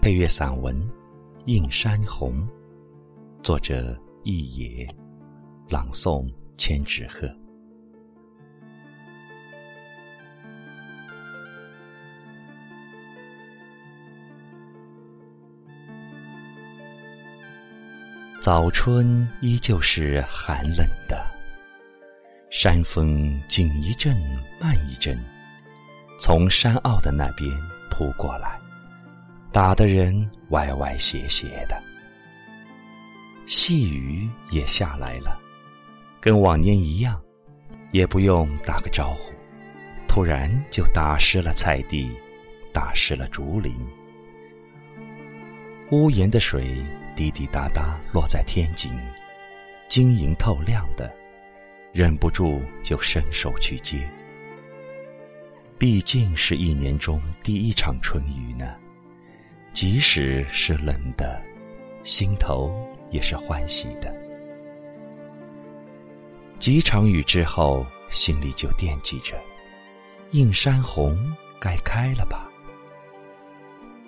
[0.00, 0.80] 配乐散文
[1.46, 2.32] 《映山红》，
[3.42, 4.88] 作者易野，
[5.68, 7.28] 朗诵千纸鹤。
[18.40, 21.26] 早春依旧是寒冷的，
[22.50, 24.16] 山风紧一阵
[24.60, 25.18] 慢一阵，
[26.20, 27.50] 从山坳的那边
[27.90, 28.57] 扑过来。
[29.50, 31.82] 打的人歪歪斜斜的，
[33.46, 35.40] 细雨也下来了，
[36.20, 37.18] 跟往年一样，
[37.90, 39.32] 也不用打个招呼，
[40.06, 42.12] 突然就打湿了菜地，
[42.72, 43.74] 打湿了竹林。
[45.90, 46.76] 屋檐的水
[47.16, 48.92] 滴滴答答落在天井，
[49.88, 51.10] 晶莹透亮的，
[51.90, 54.06] 忍不住就伸手去接。
[55.78, 58.74] 毕竟是一年中第一场春雨呢。
[59.80, 61.40] 即使是冷的，
[62.02, 64.12] 心头也是欢喜的。
[66.58, 69.36] 几场雨之后，心里就惦记着，
[70.32, 71.16] 映山红
[71.60, 72.50] 该开了吧？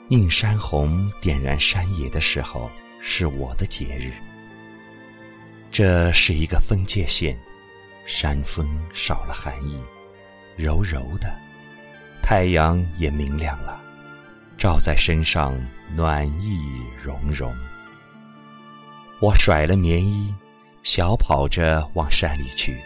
[0.08, 2.69] 映山红点燃山野的时候，
[3.00, 4.12] 是我的节日。
[5.70, 7.39] 这是一个分界线，
[8.06, 9.80] 山峰少了寒意，
[10.56, 11.33] 柔柔的，
[12.20, 13.80] 太阳也明亮了。
[14.61, 15.58] 照在身上，
[15.97, 16.61] 暖意
[17.03, 17.50] 融融。
[19.19, 20.34] 我甩了棉衣，
[20.83, 22.77] 小跑着往山里去。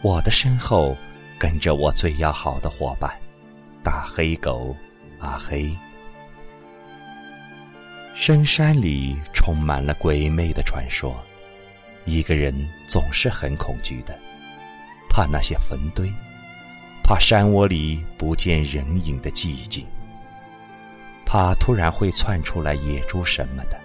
[0.00, 0.96] 我的身后
[1.38, 3.14] 跟着我最要好的伙伴——
[3.84, 4.74] 大黑狗
[5.18, 5.70] 阿黑。
[8.14, 11.14] 深山里充满了鬼魅的传说，
[12.06, 12.54] 一个人
[12.88, 14.18] 总是很恐惧的，
[15.10, 16.10] 怕那些坟堆，
[17.04, 19.86] 怕山窝里不见人影的寂静。
[21.30, 23.78] 怕突然会窜出来野猪什么的，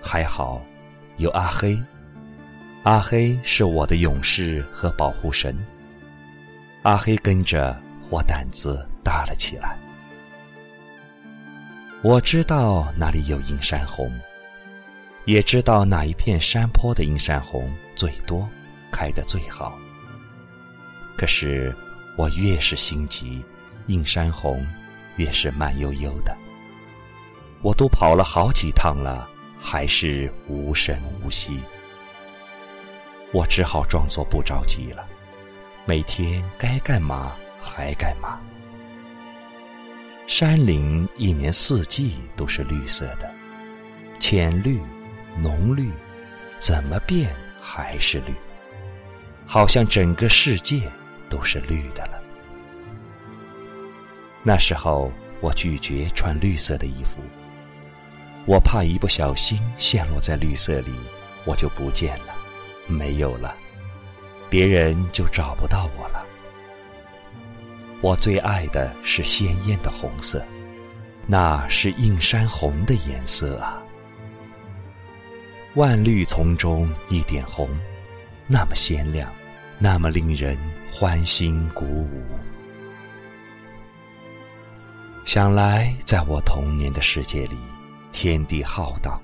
[0.00, 0.64] 还好
[1.18, 1.78] 有阿黑，
[2.82, 5.54] 阿黑是我的勇士和保护神。
[6.80, 7.78] 阿黑跟着
[8.08, 9.78] 我，胆子大了起来。
[12.02, 14.10] 我知道哪里有映山红，
[15.26, 18.48] 也知道哪一片山坡的映山红最多，
[18.90, 19.78] 开得最好。
[21.18, 21.76] 可是
[22.16, 23.44] 我越是心急，
[23.88, 24.66] 映山红。
[25.16, 26.36] 越是慢悠悠的，
[27.62, 29.28] 我都跑了好几趟了，
[29.58, 31.62] 还是无声无息。
[33.32, 35.06] 我只好装作不着急了，
[35.86, 38.40] 每天该干嘛还干嘛。
[40.26, 43.32] 山林一年四季都是绿色的，
[44.20, 44.80] 浅绿、
[45.36, 45.90] 浓绿，
[46.58, 48.34] 怎么变还是绿，
[49.46, 50.90] 好像整个世界
[51.28, 52.19] 都是绿的了。
[54.42, 57.20] 那时候，我拒绝穿绿色的衣服。
[58.46, 60.92] 我怕一不小心陷落在绿色里，
[61.44, 62.34] 我就不见了，
[62.86, 63.54] 没有了，
[64.48, 66.24] 别人就找不到我了。
[68.00, 70.42] 我最爱的是鲜艳的红色，
[71.26, 73.82] 那是映山红的颜色啊！
[75.74, 77.68] 万绿丛中一点红，
[78.46, 79.30] 那么鲜亮，
[79.78, 80.58] 那么令人
[80.90, 82.39] 欢欣鼓舞。
[85.24, 87.56] 想来，在我童年的世界里，
[88.10, 89.20] 天地浩荡，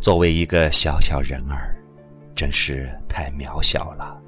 [0.00, 1.74] 作为一个小小人儿，
[2.34, 4.20] 真是太渺小了，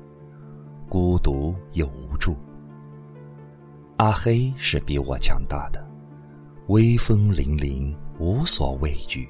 [0.88, 2.37] 孤独又无助。
[3.99, 5.84] 阿黑是比我强大的，
[6.69, 9.28] 威风凛凛，无所畏惧，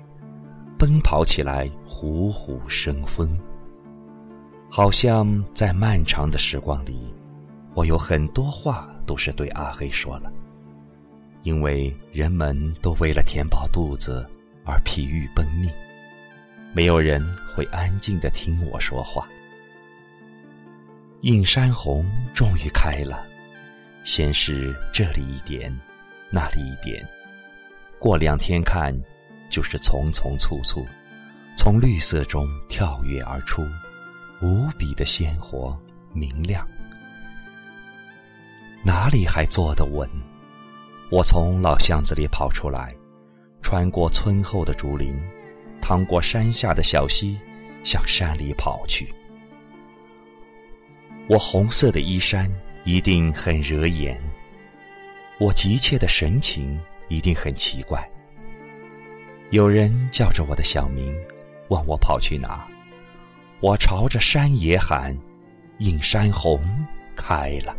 [0.79, 3.37] 奔跑起来虎虎生风。
[4.71, 7.13] 好像在漫长的时光里，
[7.75, 10.31] 我有很多话都是对阿黑说了。
[11.49, 14.29] 因为人们都为了填饱肚子
[14.67, 15.73] 而疲于奔命，
[16.75, 19.27] 没有人会安静的听我说话。
[21.23, 22.05] 映山红
[22.35, 23.25] 终于开了，
[24.05, 25.75] 先是这里一点，
[26.31, 27.03] 那里一点，
[27.99, 28.95] 过两天看，
[29.49, 30.87] 就是丛丛簇簇，
[31.57, 33.63] 从绿色中跳跃而出，
[34.43, 35.75] 无比的鲜活
[36.13, 36.69] 明亮。
[38.85, 40.07] 哪里还坐得稳？
[41.11, 42.95] 我从老巷子里跑出来，
[43.63, 45.19] 穿过村后的竹林，
[45.81, 47.39] 趟过山下的小溪，
[47.83, 49.09] 向山里跑去。
[51.27, 52.51] 我红色的衣衫
[52.85, 54.21] 一定很惹眼，
[55.41, 56.79] 我急切的神情
[57.09, 58.07] 一定很奇怪。
[59.49, 61.15] 有人叫着我的小名，
[61.69, 62.69] 问我跑去哪，
[63.61, 65.17] 我朝着山野喊
[65.81, 66.63] ：“映山红
[67.17, 67.75] 开了。”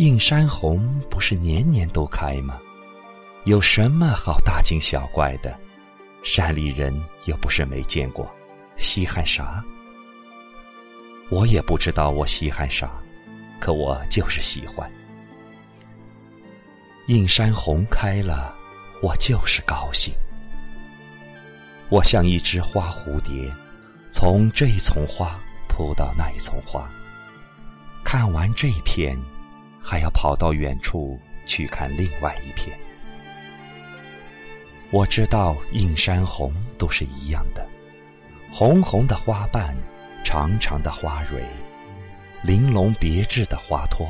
[0.00, 2.58] 映山红不是年年都开吗？
[3.44, 5.54] 有什么好大惊小怪的？
[6.22, 6.90] 山里人
[7.26, 8.26] 又不是没见过，
[8.78, 9.62] 稀罕啥？
[11.28, 12.90] 我也不知道我稀罕啥，
[13.60, 14.90] 可我就是喜欢。
[17.08, 18.54] 映山红开了，
[19.02, 20.14] 我就是高兴。
[21.90, 23.54] 我像一只花蝴蝶，
[24.10, 25.38] 从这一丛花
[25.68, 26.90] 扑到那一丛花，
[28.02, 29.14] 看完这一片。
[29.82, 32.76] 还要跑到远处去看另外一片。
[34.90, 37.66] 我知道映山红都是一样的，
[38.50, 39.74] 红红的花瓣，
[40.24, 41.42] 长长的花蕊，
[42.42, 44.08] 玲珑别致的花托。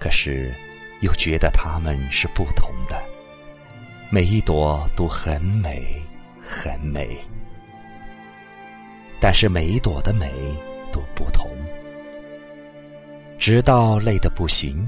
[0.00, 0.52] 可是，
[1.00, 3.00] 又觉得它们是不同的，
[4.10, 6.02] 每一朵都很美，
[6.40, 7.16] 很美。
[9.20, 10.30] 但是每一朵的美
[10.92, 11.50] 都不同。
[13.48, 14.86] 直到累得不行，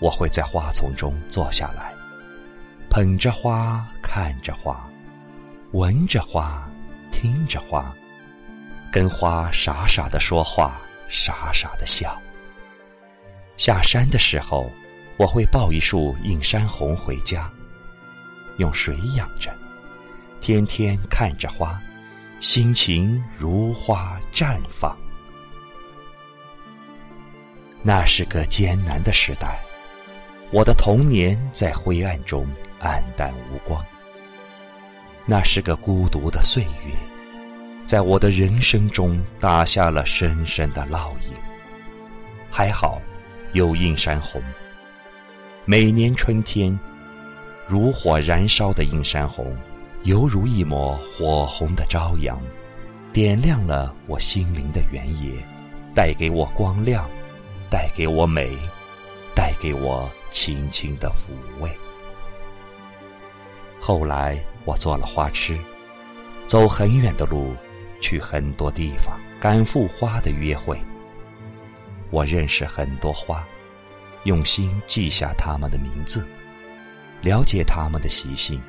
[0.00, 1.94] 我会在花丛中坐下来，
[2.88, 4.84] 捧着花，看着花，
[5.70, 6.68] 闻着花，
[7.12, 7.94] 听着花，
[8.90, 10.76] 跟花傻傻的说话，
[11.08, 12.20] 傻傻的笑。
[13.56, 14.68] 下山的时候，
[15.16, 17.48] 我会抱一束映山红回家，
[18.58, 19.54] 用水养着，
[20.40, 21.80] 天天看着花，
[22.40, 24.98] 心情如花绽放。
[27.82, 29.58] 那是个艰难的时代，
[30.52, 32.46] 我的童年在灰暗中
[32.80, 33.82] 黯淡无光。
[35.24, 36.94] 那是个孤独的岁月，
[37.86, 41.32] 在我的人生中打下了深深的烙印。
[42.50, 43.00] 还好，
[43.52, 44.42] 有映山红。
[45.64, 46.78] 每年春天，
[47.66, 49.56] 如火燃烧的映山红，
[50.02, 52.38] 犹如一抹火红的朝阳，
[53.12, 55.32] 点亮了我心灵的原野，
[55.94, 57.08] 带给我光亮。
[57.70, 58.58] 带给我美，
[59.34, 61.70] 带给我轻轻的抚慰。
[63.80, 65.56] 后来我做了花痴，
[66.48, 67.54] 走很远的路，
[68.00, 70.78] 去很多地方赶赴花的约会。
[72.10, 73.46] 我认识很多花，
[74.24, 76.26] 用心记下它们的名字，
[77.22, 78.60] 了解它们的习性，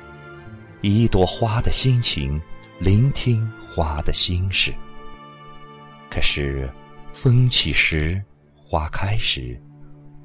[0.80, 2.40] 以一朵花的心情
[2.78, 4.72] 聆听花的心事。
[6.08, 6.70] 可是
[7.12, 8.22] 风起时。
[8.72, 9.60] 花开时，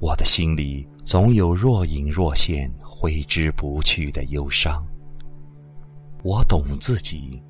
[0.00, 4.82] 我的心里总有若隐若现、挥之不去的忧伤。
[6.22, 7.42] 我懂自己，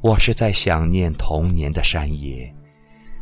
[0.00, 2.54] 我是在想念童年的山野，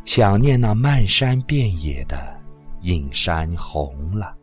[0.05, 2.39] 想念那漫山遍野的
[2.81, 4.37] 映山红了。